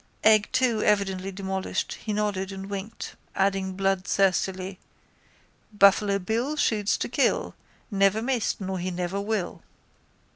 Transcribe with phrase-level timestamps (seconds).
[0.23, 4.79] Egg two evidently demolished, he nodded and winked, adding bloodthirstily:
[5.77, 7.53] _—Buffalo Bill shoots to kill,
[7.91, 9.61] Never missed nor he never will.